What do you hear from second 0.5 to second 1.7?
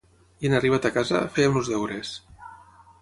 arribat a casa, fèiem